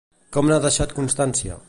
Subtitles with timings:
[0.37, 1.59] Com n'ha deixat constància?